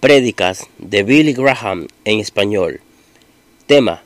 [0.00, 2.80] Prédicas de Billy Graham en español.
[3.66, 4.02] Tema: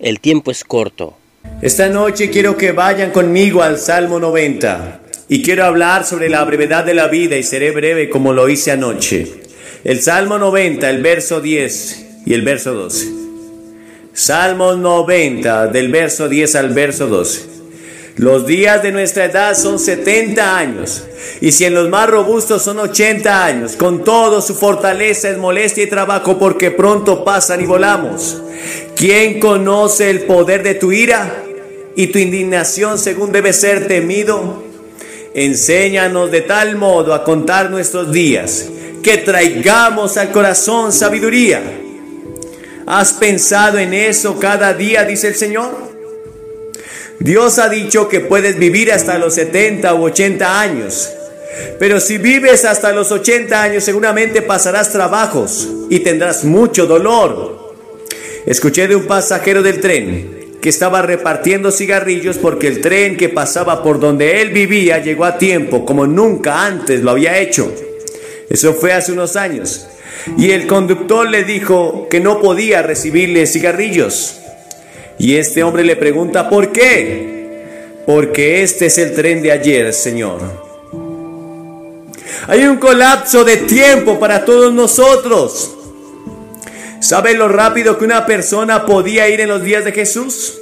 [0.00, 1.16] El tiempo es corto.
[1.62, 6.84] Esta noche quiero que vayan conmigo al Salmo 90 y quiero hablar sobre la brevedad
[6.84, 9.42] de la vida y seré breve como lo hice anoche.
[9.84, 13.06] El Salmo 90, el verso 10 y el verso 12.
[14.12, 17.55] Salmo 90 del verso 10 al verso 12.
[18.16, 21.04] Los días de nuestra edad son 70 años,
[21.42, 25.84] y si en los más robustos son 80 años, con todo su fortaleza es molestia
[25.84, 28.40] y trabajo porque pronto pasan y volamos.
[28.94, 31.44] ¿Quién conoce el poder de tu ira
[31.94, 34.62] y tu indignación según debe ser temido?
[35.34, 38.66] Enséñanos de tal modo a contar nuestros días,
[39.02, 41.60] que traigamos al corazón sabiduría.
[42.86, 45.95] ¿Has pensado en eso cada día, dice el Señor?
[47.20, 51.10] Dios ha dicho que puedes vivir hasta los 70 u 80 años.
[51.78, 57.74] Pero si vives hasta los 80 años seguramente pasarás trabajos y tendrás mucho dolor.
[58.46, 63.82] Escuché de un pasajero del tren que estaba repartiendo cigarrillos porque el tren que pasaba
[63.82, 67.72] por donde él vivía llegó a tiempo como nunca antes lo había hecho.
[68.48, 69.86] Eso fue hace unos años.
[70.36, 74.36] Y el conductor le dijo que no podía recibirle cigarrillos.
[75.18, 78.02] Y este hombre le pregunta, ¿por qué?
[78.06, 80.40] Porque este es el tren de ayer, Señor.
[82.48, 85.72] Hay un colapso de tiempo para todos nosotros.
[87.00, 90.58] ¿Sabe lo rápido que una persona podía ir en los días de Jesús?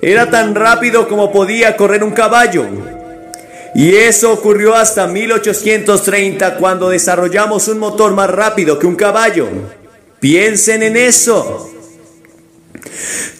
[0.00, 2.66] Era tan rápido como podía correr un caballo.
[3.74, 9.48] Y eso ocurrió hasta 1830 cuando desarrollamos un motor más rápido que un caballo.
[10.20, 11.71] Piensen en eso.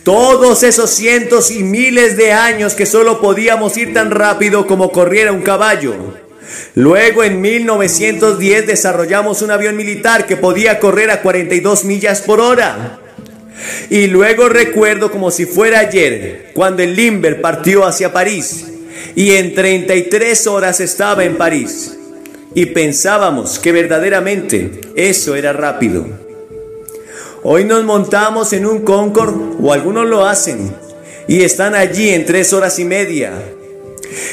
[0.03, 5.33] Todos esos cientos y miles de años que solo podíamos ir tan rápido como corriera
[5.33, 5.95] un caballo.
[6.75, 12.99] Luego en 1910 desarrollamos un avión militar que podía correr a 42 millas por hora.
[13.91, 18.67] Y luego recuerdo como si fuera ayer, cuando el Limber partió hacia París
[19.15, 21.97] y en 33 horas estaba en París.
[22.55, 26.22] Y pensábamos que verdaderamente eso era rápido.
[27.45, 30.73] Hoy nos montamos en un Concorde, o algunos lo hacen,
[31.27, 33.33] y están allí en tres horas y media.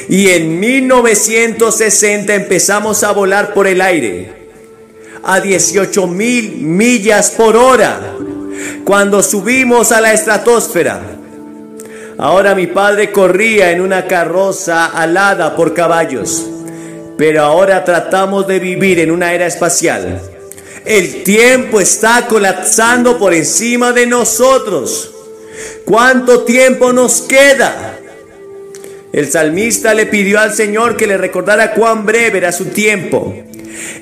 [0.08, 4.32] Y en 1960 empezamos a volar por el aire
[5.24, 8.14] a 18 mil millas por hora
[8.84, 11.00] cuando subimos a la estratosfera.
[12.16, 16.46] Ahora mi padre corría en una carroza alada por caballos,
[17.18, 20.29] pero ahora tratamos de vivir en una era espacial
[20.84, 25.12] el tiempo está colapsando por encima de nosotros.
[25.84, 27.98] ¿Cuánto tiempo nos queda?
[29.12, 33.34] El salmista le pidió al Señor que le recordara cuán breve era su tiempo.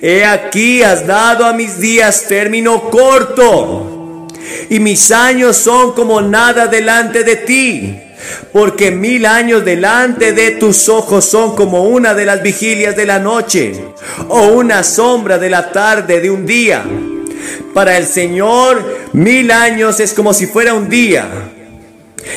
[0.02, 4.26] He aquí has dado a mis días término corto,
[4.68, 8.07] y mis años son como nada delante de ti
[8.52, 13.18] porque mil años delante de tus ojos son como una de las vigilias de la
[13.18, 13.84] noche
[14.28, 16.84] o una sombra de la tarde de un día.
[17.74, 21.28] Para el Señor mil años es como si fuera un día.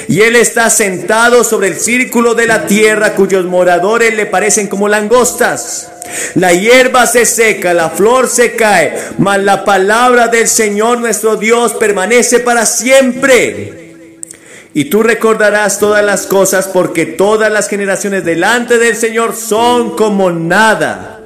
[0.08, 4.88] Y Él está sentado sobre el círculo de la tierra cuyos moradores le parecen como
[4.88, 5.90] langostas.
[6.36, 11.74] La hierba se seca, la flor se cae, mas la palabra del Señor nuestro Dios
[11.74, 13.81] permanece para siempre.
[14.74, 20.32] Y tú recordarás todas las cosas porque todas las generaciones delante del Señor son como
[20.32, 21.22] nada.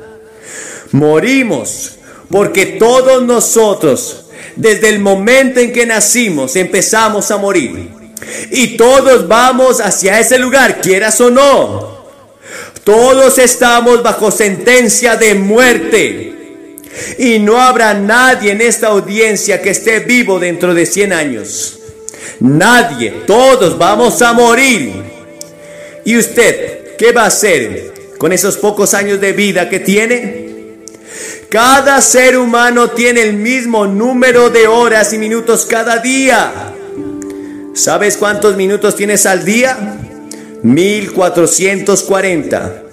[0.92, 1.98] Morimos
[2.32, 7.90] porque todos nosotros, desde el momento en que nacimos, empezamos a morir.
[8.50, 12.06] Y todos vamos hacia ese lugar, quieras o no.
[12.84, 16.32] Todos estamos bajo sentencia de muerte.
[17.20, 21.80] Y no habrá nadie en esta audiencia que esté vivo dentro de 100 años.
[22.40, 25.04] Nadie, todos vamos a morir.
[26.04, 30.46] ¿Y usted qué va a hacer con esos pocos años de vida que tiene?
[31.50, 36.74] Cada ser humano tiene el mismo número de horas y minutos cada día.
[37.74, 39.98] ¿Sabes cuántos minutos tienes al día?
[40.64, 42.84] 1440.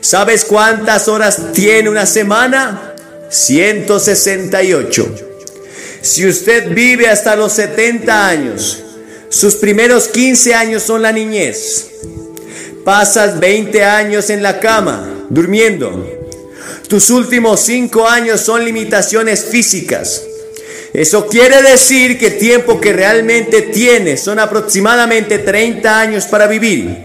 [0.00, 2.94] ¿Sabes cuántas horas tiene una semana?
[3.30, 5.33] 168.
[6.04, 8.78] Si usted vive hasta los 70 años,
[9.30, 11.86] sus primeros 15 años son la niñez.
[12.84, 16.06] Pasas 20 años en la cama, durmiendo.
[16.88, 20.22] Tus últimos 5 años son limitaciones físicas.
[20.92, 26.98] Eso quiere decir que el tiempo que realmente tienes son aproximadamente 30 años para vivir.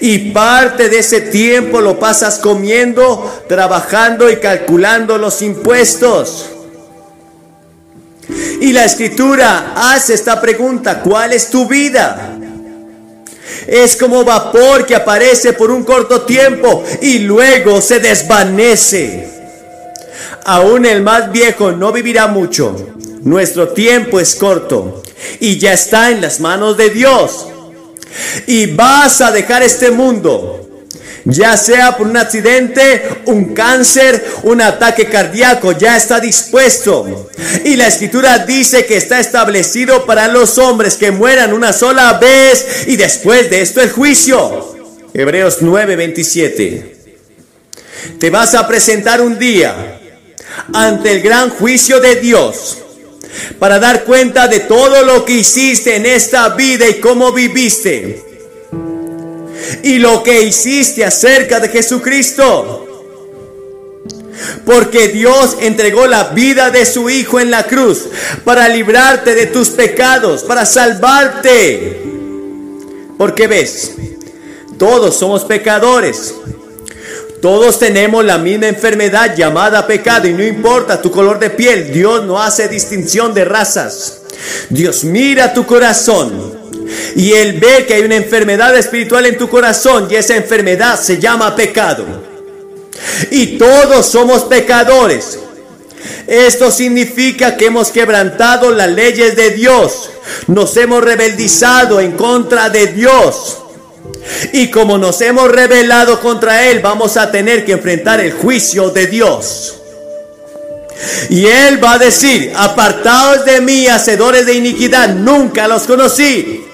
[0.00, 6.59] Y parte de ese tiempo lo pasas comiendo, trabajando y calculando los impuestos.
[8.60, 12.36] Y la escritura hace esta pregunta, ¿cuál es tu vida?
[13.66, 19.28] Es como vapor que aparece por un corto tiempo y luego se desvanece.
[20.44, 22.94] Aún el más viejo no vivirá mucho.
[23.22, 25.02] Nuestro tiempo es corto
[25.40, 27.48] y ya está en las manos de Dios.
[28.46, 30.69] Y vas a dejar este mundo
[31.24, 37.30] ya sea por un accidente, un cáncer, un ataque cardíaco, ya está dispuesto.
[37.64, 42.84] Y la escritura dice que está establecido para los hombres que mueran una sola vez
[42.86, 44.76] y después de esto el juicio.
[45.12, 46.96] Hebreos 9:27.
[48.18, 50.00] Te vas a presentar un día
[50.72, 52.78] ante el gran juicio de Dios
[53.58, 58.29] para dar cuenta de todo lo que hiciste en esta vida y cómo viviste
[59.82, 62.86] y lo que hiciste acerca de Jesucristo.
[64.64, 68.06] Porque Dios entregó la vida de su Hijo en la cruz
[68.44, 72.02] para librarte de tus pecados, para salvarte.
[73.18, 73.92] Porque ves,
[74.78, 76.34] todos somos pecadores.
[77.42, 82.24] Todos tenemos la misma enfermedad llamada pecado y no importa tu color de piel, Dios
[82.24, 84.22] no hace distinción de razas.
[84.68, 86.59] Dios mira tu corazón
[87.16, 91.18] y Él ve que hay una enfermedad espiritual en tu corazón y esa enfermedad se
[91.18, 92.04] llama pecado.
[93.30, 95.38] Y todos somos pecadores.
[96.26, 100.10] Esto significa que hemos quebrantado las leyes de Dios.
[100.46, 103.58] Nos hemos rebeldizado en contra de Dios.
[104.52, 109.06] Y como nos hemos rebelado contra Él, vamos a tener que enfrentar el juicio de
[109.06, 109.76] Dios.
[111.30, 116.69] Y Él va a decir, apartaos de mí, hacedores de iniquidad, nunca los conocí.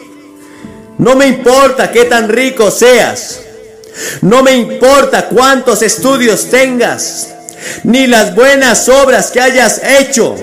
[0.98, 3.40] No me importa qué tan rico seas.
[4.22, 7.28] No me importa cuántos estudios tengas,
[7.84, 10.34] ni las buenas obras que hayas hecho.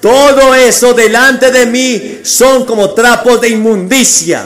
[0.00, 4.44] Todo eso delante de mí son como trapos de inmundicia.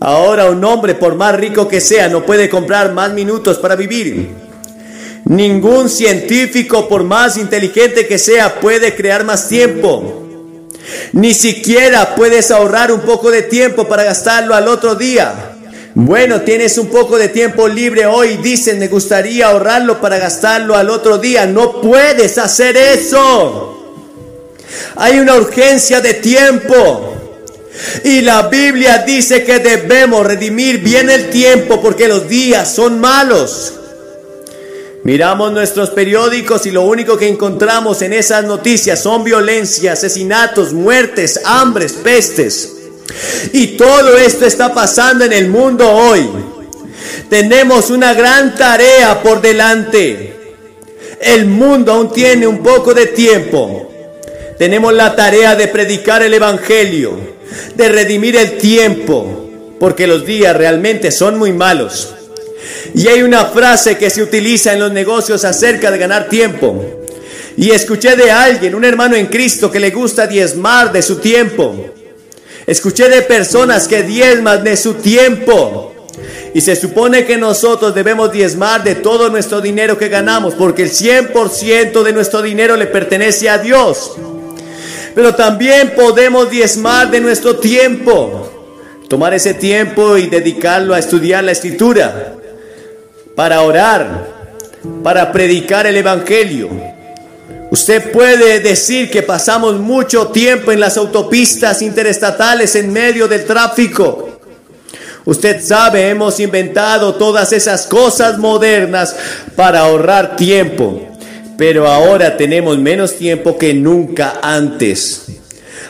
[0.00, 4.30] Ahora un hombre, por más rico que sea, no puede comprar más minutos para vivir.
[5.26, 10.29] Ningún científico, por más inteligente que sea, puede crear más tiempo.
[11.12, 15.56] Ni siquiera puedes ahorrar un poco de tiempo para gastarlo al otro día.
[15.94, 20.88] Bueno, tienes un poco de tiempo libre hoy, dicen, me gustaría ahorrarlo para gastarlo al
[20.88, 21.46] otro día.
[21.46, 23.76] No puedes hacer eso.
[24.96, 27.16] Hay una urgencia de tiempo.
[28.04, 33.79] Y la Biblia dice que debemos redimir bien el tiempo porque los días son malos.
[35.02, 41.40] Miramos nuestros periódicos y lo único que encontramos en esas noticias son violencia, asesinatos, muertes,
[41.44, 42.76] hambres, pestes.
[43.52, 46.28] Y todo esto está pasando en el mundo hoy.
[47.30, 50.56] Tenemos una gran tarea por delante.
[51.18, 53.90] El mundo aún tiene un poco de tiempo.
[54.58, 57.14] Tenemos la tarea de predicar el Evangelio,
[57.74, 59.48] de redimir el tiempo,
[59.78, 62.14] porque los días realmente son muy malos.
[62.94, 66.84] Y hay una frase que se utiliza en los negocios acerca de ganar tiempo.
[67.56, 71.86] Y escuché de alguien, un hermano en Cristo, que le gusta diezmar de su tiempo.
[72.66, 75.94] Escuché de personas que diezman de su tiempo.
[76.54, 80.90] Y se supone que nosotros debemos diezmar de todo nuestro dinero que ganamos, porque el
[80.90, 84.12] 100% de nuestro dinero le pertenece a Dios.
[85.14, 88.50] Pero también podemos diezmar de nuestro tiempo.
[89.08, 92.39] Tomar ese tiempo y dedicarlo a estudiar la escritura
[93.34, 94.28] para orar,
[95.02, 96.68] para predicar el Evangelio.
[97.70, 104.40] Usted puede decir que pasamos mucho tiempo en las autopistas interestatales en medio del tráfico.
[105.24, 109.14] Usted sabe, hemos inventado todas esas cosas modernas
[109.54, 111.00] para ahorrar tiempo,
[111.56, 115.26] pero ahora tenemos menos tiempo que nunca antes.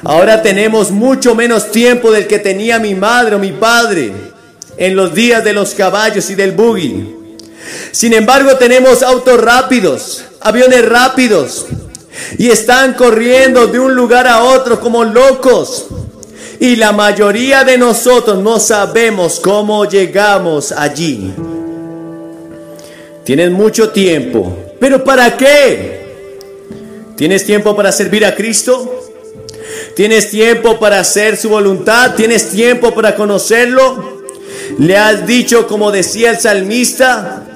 [0.02, 4.12] Ahora tenemos mucho menos tiempo del que tenía mi madre o mi padre
[4.76, 7.19] en los días de los caballos y del buggy.
[7.92, 11.66] Sin embargo, tenemos autos rápidos, aviones rápidos,
[12.38, 15.86] y están corriendo de un lugar a otro como locos.
[16.58, 21.32] Y la mayoría de nosotros no sabemos cómo llegamos allí.
[23.24, 26.00] Tienes mucho tiempo, pero ¿para qué?
[27.16, 29.10] ¿Tienes tiempo para servir a Cristo?
[29.94, 32.14] ¿Tienes tiempo para hacer su voluntad?
[32.14, 34.22] ¿Tienes tiempo para conocerlo?
[34.78, 37.49] ¿Le has dicho como decía el salmista?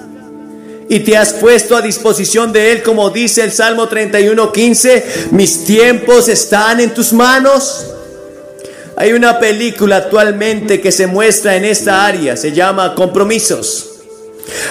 [0.89, 6.29] Y te has puesto a disposición de Él, como dice el Salmo 31:15, mis tiempos
[6.29, 7.87] están en tus manos.
[8.97, 13.91] Hay una película actualmente que se muestra en esta área, se llama Compromisos.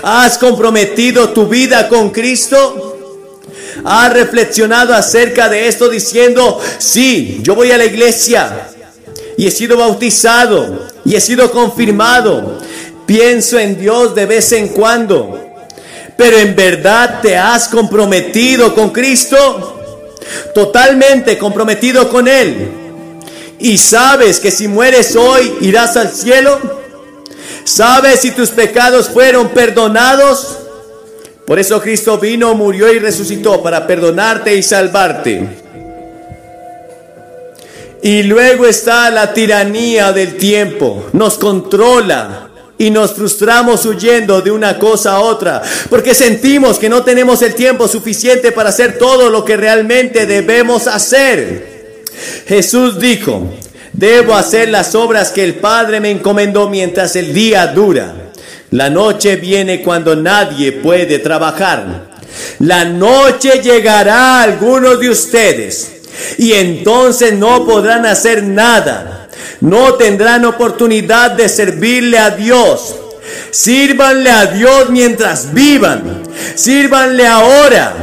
[0.01, 2.93] ¿Has comprometido tu vida con Cristo?
[3.83, 8.69] ha reflexionado acerca de esto diciendo, sí, yo voy a la iglesia
[9.37, 12.59] y he sido bautizado y he sido confirmado.
[13.05, 15.42] Pienso en Dios de vez en cuando.
[16.17, 19.79] Pero en verdad te has comprometido con Cristo,
[20.53, 22.69] totalmente comprometido con Él.
[23.59, 26.59] Y sabes que si mueres hoy irás al cielo.
[27.63, 30.57] Sabes si tus pecados fueron perdonados.
[31.45, 35.47] Por eso Cristo vino, murió y resucitó para perdonarte y salvarte.
[38.01, 41.05] Y luego está la tiranía del tiempo.
[41.13, 47.03] Nos controla y nos frustramos huyendo de una cosa a otra, porque sentimos que no
[47.03, 52.03] tenemos el tiempo suficiente para hacer todo lo que realmente debemos hacer.
[52.47, 53.53] Jesús dijo,
[53.93, 58.13] debo hacer las obras que el Padre me encomendó mientras el día dura.
[58.71, 62.11] La noche viene cuando nadie puede trabajar.
[62.59, 65.91] La noche llegará a algunos de ustedes
[66.37, 69.22] y entonces no podrán hacer nada.
[69.61, 72.95] No tendrán oportunidad de servirle a Dios.
[73.51, 76.23] Sírvanle a Dios mientras vivan.
[76.55, 77.93] Sírvanle ahora.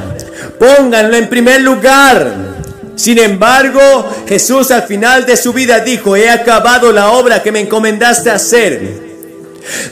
[0.59, 2.51] Pónganlo en primer lugar.
[2.97, 3.81] Sin embargo,
[4.29, 9.11] Jesús al final de su vida dijo, he acabado la obra que me encomendaste hacer.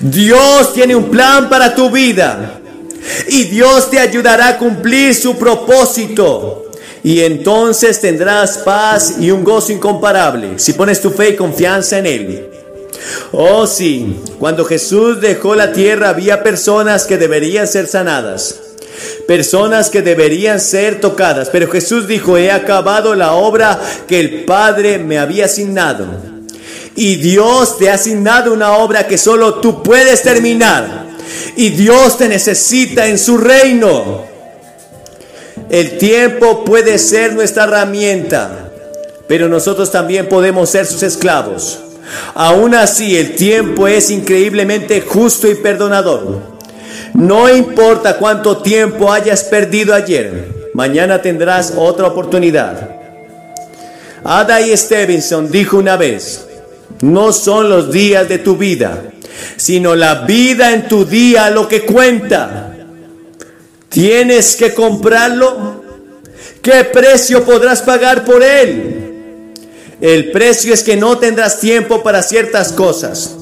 [0.01, 2.61] Dios tiene un plan para tu vida
[3.29, 6.68] y Dios te ayudará a cumplir su propósito
[7.03, 12.07] y entonces tendrás paz y un gozo incomparable si pones tu fe y confianza en
[12.07, 12.49] Él.
[13.33, 18.61] Oh sí, cuando Jesús dejó la tierra había personas que deberían ser sanadas,
[19.27, 24.99] personas que deberían ser tocadas, pero Jesús dijo, he acabado la obra que el Padre
[24.99, 26.07] me había asignado.
[26.97, 31.07] Y Dios te ha asignado una obra que solo tú puedes terminar.
[31.55, 34.25] Y Dios te necesita en su reino.
[35.71, 38.71] El tiempo puede ser nuestra herramienta,
[39.27, 41.81] pero nosotros también podemos ser sus esclavos.
[42.35, 46.41] Aún así, el tiempo es increíblemente justo y perdonador.
[47.13, 52.91] No importa cuánto tiempo hayas perdido ayer, mañana tendrás otra oportunidad.
[54.25, 56.47] Ada y Stevenson dijo una vez,
[57.03, 59.03] no son los días de tu vida,
[59.57, 62.78] sino la vida en tu día lo que cuenta.
[63.89, 65.85] ¿Tienes que comprarlo?
[66.63, 69.55] ¿Qué precio podrás pagar por él?
[70.01, 73.35] El precio es que no tendrás tiempo para ciertas cosas.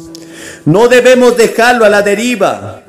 [0.65, 2.83] No debemos dejarlo a la deriva.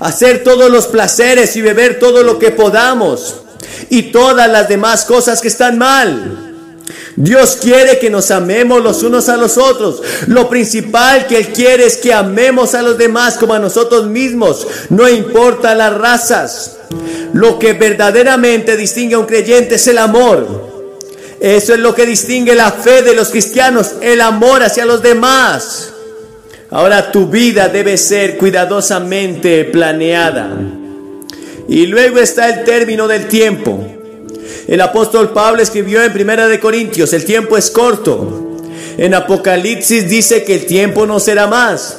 [0.00, 3.42] Hacer todos los placeres y beber todo lo que podamos.
[3.90, 6.47] Y todas las demás cosas que están mal.
[7.16, 10.02] Dios quiere que nos amemos los unos a los otros.
[10.26, 14.66] Lo principal que Él quiere es que amemos a los demás como a nosotros mismos.
[14.90, 16.76] No importa las razas.
[17.32, 20.68] Lo que verdaderamente distingue a un creyente es el amor.
[21.40, 25.92] Eso es lo que distingue la fe de los cristianos, el amor hacia los demás.
[26.70, 30.50] Ahora tu vida debe ser cuidadosamente planeada.
[31.68, 33.97] Y luego está el término del tiempo.
[34.68, 38.58] El apóstol Pablo escribió en Primera de Corintios, el tiempo es corto.
[38.98, 41.96] En Apocalipsis dice que el tiempo no será más.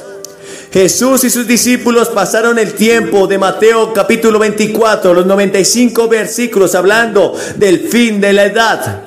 [0.72, 7.36] Jesús y sus discípulos pasaron el tiempo de Mateo capítulo 24, los 95 versículos hablando
[7.56, 9.02] del fin de la edad.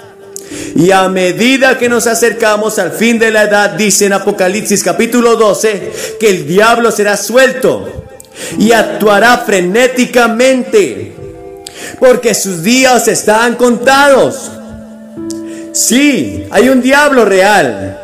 [0.76, 5.38] Y a medida que nos acercamos al fin de la edad, dice en Apocalipsis capítulo
[5.38, 8.04] 12, que el diablo será suelto
[8.60, 11.23] y actuará frenéticamente,
[12.00, 14.52] porque sus días están contados.
[15.74, 18.00] Sí, hay un diablo real,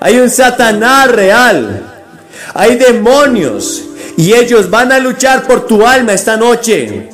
[0.00, 1.84] hay un Satanás real
[2.54, 3.82] hay demonios
[4.16, 7.08] y ellos van a luchar por tu alma esta noche.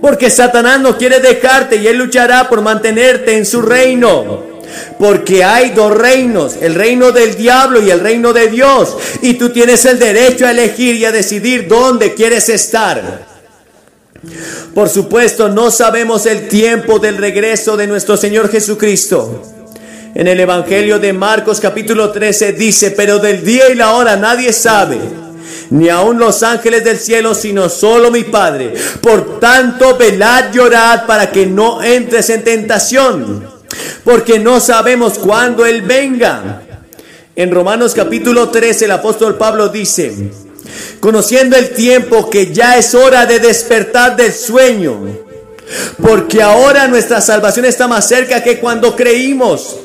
[0.00, 4.54] Porque Satanás no quiere dejarte y él luchará por mantenerte en su reino.
[4.98, 8.96] Porque hay dos reinos, el reino del diablo y el reino de Dios.
[9.22, 13.33] Y tú tienes el derecho a elegir y a decidir dónde quieres estar.
[14.74, 19.42] Por supuesto, no sabemos el tiempo del regreso de nuestro Señor Jesucristo.
[20.14, 24.52] En el Evangelio de Marcos capítulo 13 dice, pero del día y la hora nadie
[24.52, 24.98] sabe,
[25.70, 28.74] ni aun los ángeles del cielo, sino solo mi Padre.
[29.00, 33.44] Por tanto, velad, llorad para que no entres en tentación,
[34.04, 36.62] porque no sabemos cuándo Él venga.
[37.34, 40.30] En Romanos capítulo 13 el apóstol Pablo dice,
[41.00, 44.98] conociendo el tiempo que ya es hora de despertar del sueño,
[46.02, 49.76] porque ahora nuestra salvación está más cerca que cuando creímos.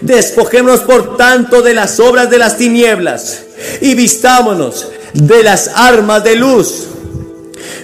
[0.00, 3.42] Despojémonos por tanto de las obras de las tinieblas
[3.80, 6.86] y vistámonos de las armas de luz.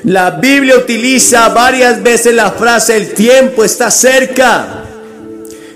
[0.04, 4.84] La Biblia utiliza varias veces la frase el tiempo está cerca.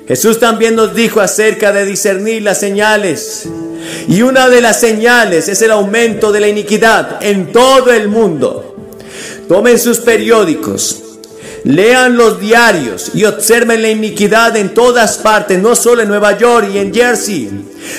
[0.07, 3.49] Jesús también nos dijo acerca de discernir las señales.
[4.09, 8.77] Y una de las señales es el aumento de la iniquidad en todo el mundo.
[9.49, 11.03] Tomen sus periódicos,
[11.65, 16.69] lean los diarios y observen la iniquidad en todas partes, no solo en Nueva York
[16.73, 17.51] y en Jersey,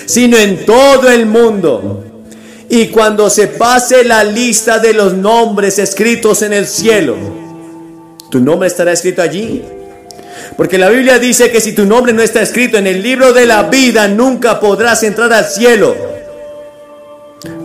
[0.05, 2.03] sino en todo el mundo.
[2.69, 7.15] Y cuando se pase la lista de los nombres escritos en el cielo,
[8.29, 9.63] ¿tu nombre estará escrito allí?
[10.55, 13.45] Porque la Biblia dice que si tu nombre no está escrito en el libro de
[13.45, 15.95] la vida, nunca podrás entrar al cielo.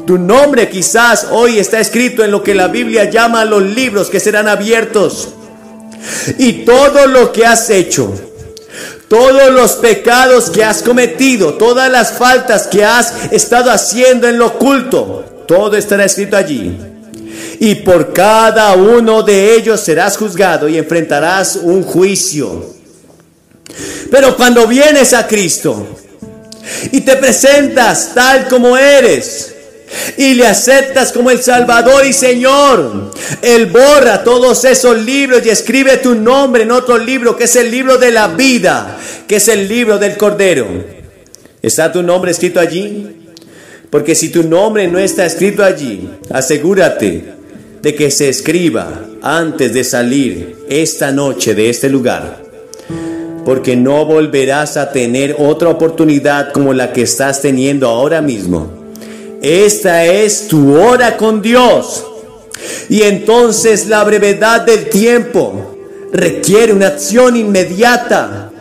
[0.06, 4.20] Tu nombre quizás hoy está escrito en lo que la Biblia llama los libros que
[4.20, 5.28] serán abiertos.
[6.38, 8.12] Y todo lo que has hecho,
[9.08, 14.46] todos los pecados que has cometido, todas las faltas que has estado haciendo en lo
[14.48, 16.76] oculto, todo estará escrito allí.
[17.62, 22.74] Y por cada uno de ellos serás juzgado y enfrentarás un juicio.
[24.10, 25.86] Pero cuando vienes a Cristo
[26.90, 29.54] y te presentas tal como eres,
[30.16, 35.98] y le aceptas como el Salvador y Señor, Él borra todos esos libros y escribe
[35.98, 39.68] tu nombre en otro libro que es el libro de la vida, que es el
[39.68, 40.66] libro del Cordero.
[41.62, 43.06] ¿Está tu nombre escrito allí?
[43.88, 47.41] Porque si tu nombre no está escrito allí, asegúrate
[47.82, 52.42] de que se escriba antes de salir esta noche de este lugar.
[53.44, 58.82] Porque no volverás a tener otra oportunidad como la que estás teniendo ahora mismo
[59.42, 62.06] esta es tu hora con Dios.
[62.88, 65.76] Y entonces la brevedad del tiempo
[66.12, 68.52] requiere una acción inmediata.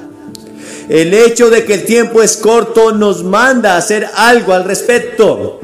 [0.90, 5.60] El hecho de que el tiempo es corto nos manda a hacer algo al respecto.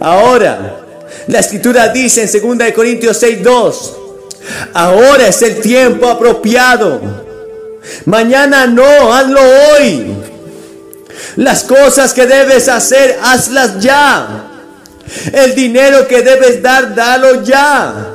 [0.00, 0.85] Ahora,
[1.28, 3.74] la escritura dice en 2 Corintios 6:2,
[4.72, 7.00] ahora es el tiempo apropiado.
[8.04, 10.06] Mañana no, hazlo hoy.
[11.36, 14.44] Las cosas que debes hacer, hazlas ya.
[15.32, 18.14] El dinero que debes dar, dalo ya.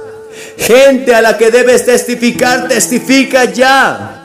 [0.57, 4.17] Gente a la que debes testificar, testifica ya.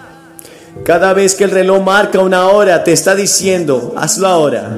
[0.84, 4.76] Cada vez que el reloj marca una hora, te está diciendo, hazlo ahora.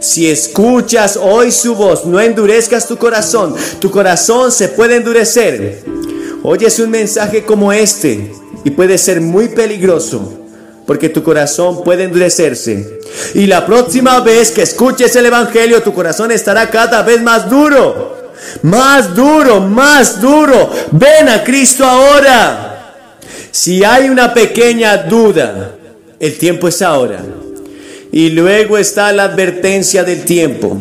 [0.00, 3.54] Si escuchas hoy su voz, no endurezcas tu corazón.
[3.80, 5.84] Tu corazón se puede endurecer.
[6.42, 8.32] Oyes un mensaje como este
[8.64, 10.40] y puede ser muy peligroso
[10.86, 12.98] porque tu corazón puede endurecerse.
[13.34, 18.32] Y la próxima vez que escuches el Evangelio, tu corazón estará cada vez más duro.
[18.62, 20.70] Más duro, más duro.
[20.90, 22.94] Ven a Cristo ahora.
[23.52, 25.76] Si hay una pequeña duda,
[26.18, 27.22] el tiempo es ahora.
[28.12, 30.80] Y luego está la advertencia del tiempo.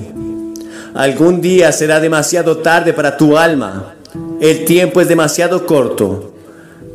[0.94, 3.96] Algún día será demasiado tarde para tu alma.
[4.42, 6.34] El tiempo es demasiado corto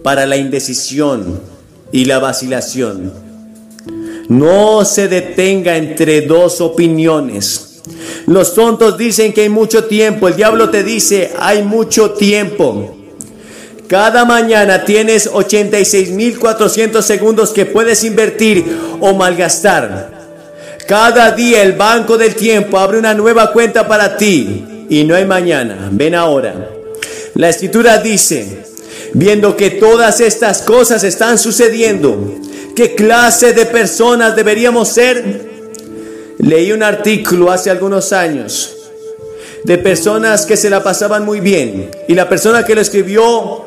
[0.02, 1.40] para la indecisión
[1.92, 3.12] y la vacilación.
[4.28, 7.82] No se detenga entre dos opiniones.
[8.26, 10.28] Los tontos dicen que hay mucho tiempo.
[10.28, 12.96] El diablo te dice, hay mucho tiempo.
[13.86, 18.64] Cada mañana tienes 86.400 segundos que puedes invertir
[19.00, 20.13] o malgastar.
[20.86, 25.24] Cada día el banco del tiempo abre una nueva cuenta para ti y no hay
[25.24, 25.88] mañana.
[25.90, 26.70] Ven ahora.
[27.34, 28.64] La escritura dice,
[29.14, 32.34] viendo que todas estas cosas están sucediendo,
[32.76, 35.52] ¿qué clase de personas deberíamos ser?
[36.38, 38.76] Leí un artículo hace algunos años
[39.64, 43.64] de personas que se la pasaban muy bien y la persona que lo escribió,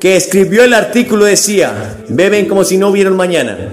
[0.00, 3.72] que escribió el artículo decía, beben como si no hubieran mañana.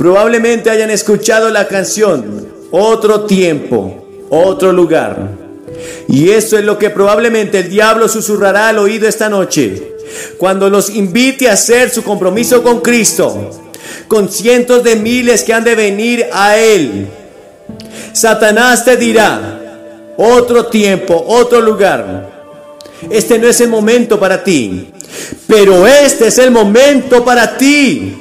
[0.00, 5.28] Probablemente hayan escuchado la canción Otro tiempo, otro lugar.
[6.08, 9.92] Y eso es lo que probablemente el diablo susurrará al oído esta noche
[10.38, 13.50] cuando los invite a hacer su compromiso con Cristo,
[14.08, 17.06] con cientos de miles que han de venir a Él,
[18.14, 22.30] Satanás te dirá, otro tiempo, otro lugar.
[23.10, 24.90] Este no es el momento para ti,
[25.46, 28.16] pero este es el momento para ti.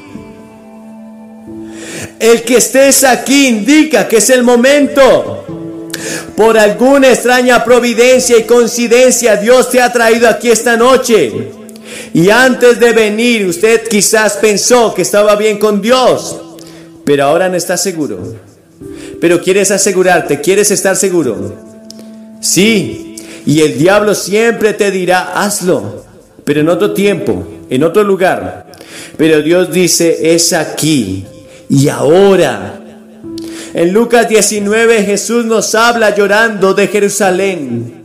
[2.19, 5.45] El que estés aquí indica que es el momento.
[6.35, 11.51] Por alguna extraña providencia y coincidencia, Dios te ha traído aquí esta noche.
[12.13, 16.37] Y antes de venir, usted quizás pensó que estaba bien con Dios,
[17.05, 18.35] pero ahora no está seguro.
[19.21, 21.55] Pero quieres asegurarte, quieres estar seguro.
[22.41, 26.05] Sí, y el diablo siempre te dirá, hazlo,
[26.43, 28.71] pero en otro tiempo, en otro lugar.
[29.17, 31.25] Pero Dios dice, es aquí
[31.69, 32.81] y ahora.
[33.73, 37.99] En Lucas 19 Jesús nos habla llorando de Jerusalén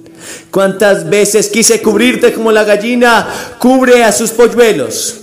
[0.51, 3.27] ¿Cuántas veces quise cubrirte como la gallina
[3.59, 5.17] cubre a sus polluelos?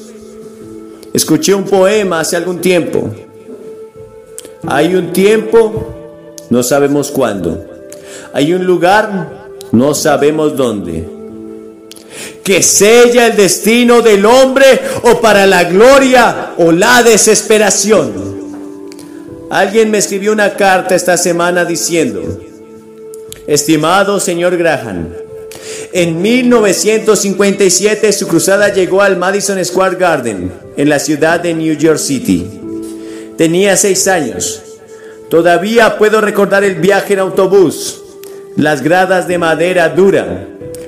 [1.14, 3.10] Escuché un poema hace algún tiempo.
[4.68, 7.66] Hay un tiempo, no sabemos cuándo.
[8.34, 11.08] Hay un lugar, no sabemos dónde.
[12.44, 18.31] Que sella el destino del hombre o para la gloria o la desesperación.
[19.52, 22.40] Alguien me escribió una carta esta semana diciendo,
[23.48, 25.10] estimado señor Graham,
[25.92, 31.98] en 1957 su cruzada llegó al Madison Square Garden, en la ciudad de New York
[31.98, 32.48] City.
[33.38, 34.62] Tenía seis años.
[35.30, 38.02] Todavía puedo recordar el viaje en autobús,
[38.56, 40.48] las gradas de madera dura,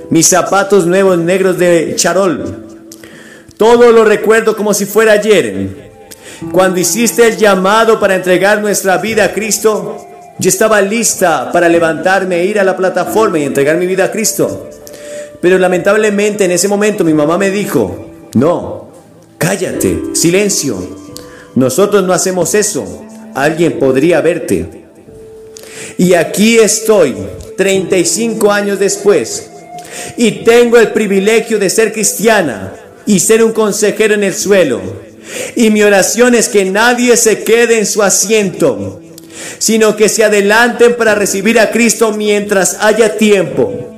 [0.10, 2.64] mis zapatos nuevos negros de charol.
[3.58, 5.83] Todo lo recuerdo como si fuera ayer.
[6.52, 9.98] Cuando hiciste el llamado para entregar nuestra vida a Cristo,
[10.40, 14.12] yo estaba lista para levantarme e ir a la plataforma y entregar mi vida a
[14.12, 14.70] Cristo.
[15.42, 18.90] Pero lamentablemente en ese momento mi mamá me dijo, no,
[19.38, 20.78] cállate, silencio.
[21.56, 23.04] Nosotros no hacemos eso.
[23.36, 24.84] Alguien podría verte.
[25.98, 27.16] Y aquí estoy,
[27.58, 29.50] 35 años después,
[30.18, 32.74] y tengo el privilegio de ser cristiana
[33.06, 34.82] y ser un consejero en el suelo.
[35.56, 39.02] Y mi oración es que nadie se quede en su asiento,
[39.58, 43.94] sino que se adelanten para recibir a Cristo mientras haya tiempo.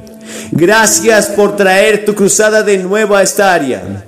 [0.51, 4.05] Gracias por traer tu cruzada de nuevo a esta área.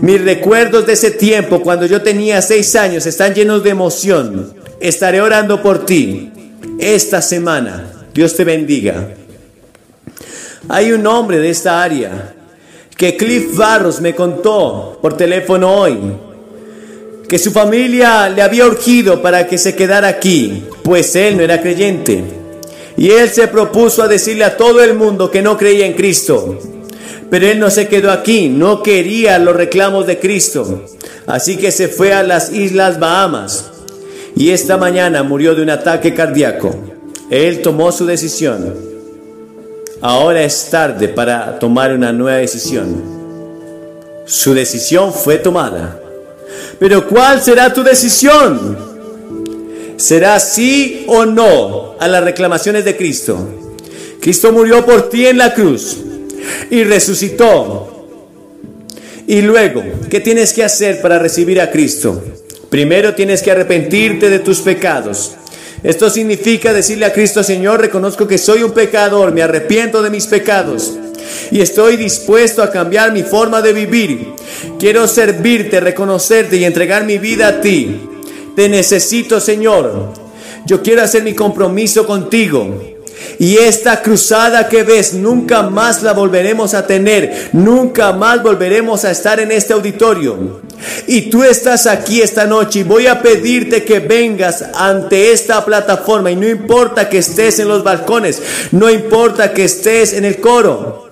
[0.00, 4.54] Mis recuerdos de ese tiempo, cuando yo tenía seis años, están llenos de emoción.
[4.80, 6.32] Estaré orando por ti
[6.78, 8.06] esta semana.
[8.12, 9.08] Dios te bendiga.
[10.68, 12.34] Hay un hombre de esta área
[12.96, 15.98] que Cliff Barros me contó por teléfono hoy
[17.28, 21.60] que su familia le había urgido para que se quedara aquí, pues él no era
[21.60, 22.22] creyente.
[22.96, 26.58] Y él se propuso a decirle a todo el mundo que no creía en Cristo.
[27.28, 30.84] Pero él no se quedó aquí, no quería los reclamos de Cristo.
[31.26, 33.70] Así que se fue a las Islas Bahamas.
[34.36, 36.74] Y esta mañana murió de un ataque cardíaco.
[37.30, 38.74] Él tomó su decisión.
[40.00, 43.02] Ahora es tarde para tomar una nueva decisión.
[44.26, 46.00] Su decisión fue tomada.
[46.78, 48.76] Pero ¿cuál será tu decisión?
[49.96, 53.38] ¿Será sí o no a las reclamaciones de Cristo?
[54.20, 55.98] Cristo murió por ti en la cruz
[56.70, 58.08] y resucitó.
[59.26, 62.22] Y luego, ¿qué tienes que hacer para recibir a Cristo?
[62.70, 65.32] Primero tienes que arrepentirte de tus pecados.
[65.82, 70.26] Esto significa decirle a Cristo, Señor, reconozco que soy un pecador, me arrepiento de mis
[70.26, 70.94] pecados
[71.50, 74.28] y estoy dispuesto a cambiar mi forma de vivir.
[74.78, 78.00] Quiero servirte, reconocerte y entregar mi vida a ti.
[78.54, 80.12] Te necesito, Señor.
[80.66, 82.96] Yo quiero hacer mi compromiso contigo.
[83.38, 89.10] Y esta cruzada que ves nunca más la volveremos a tener, nunca más volveremos a
[89.10, 90.62] estar en este auditorio.
[91.06, 96.30] Y tú estás aquí esta noche y voy a pedirte que vengas ante esta plataforma
[96.30, 101.05] y no importa que estés en los balcones, no importa que estés en el coro.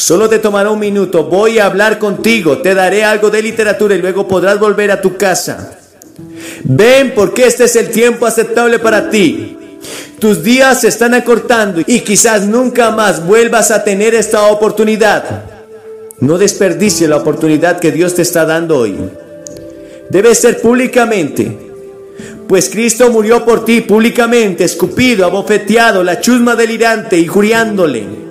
[0.00, 4.00] Solo te tomará un minuto, voy a hablar contigo, te daré algo de literatura y
[4.00, 5.78] luego podrás volver a tu casa.
[6.64, 9.58] Ven porque este es el tiempo aceptable para ti.
[10.18, 15.44] Tus días se están acortando y quizás nunca más vuelvas a tener esta oportunidad.
[16.18, 18.96] No desperdicie la oportunidad que Dios te está dando hoy.
[20.08, 21.58] Debe ser públicamente,
[22.48, 28.29] pues Cristo murió por ti públicamente, escupido, abofeteado, la chusma delirante, injuriándole.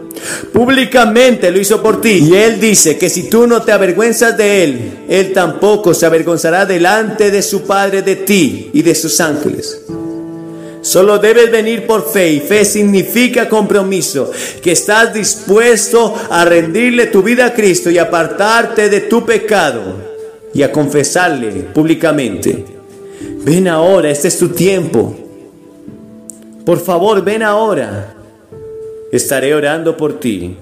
[0.53, 2.29] Públicamente lo hizo por ti.
[2.29, 6.65] Y Él dice que si tú no te avergüenzas de Él, Él tampoco se avergonzará
[6.65, 9.81] delante de su Padre de ti y de sus ángeles.
[10.81, 17.21] Solo debes venir por fe y fe significa compromiso, que estás dispuesto a rendirle tu
[17.21, 19.95] vida a Cristo y apartarte de tu pecado
[20.53, 22.65] y a confesarle públicamente.
[23.43, 25.15] Ven ahora, este es tu tiempo.
[26.65, 28.15] Por favor, ven ahora.
[29.11, 30.55] Estaré orando por ti.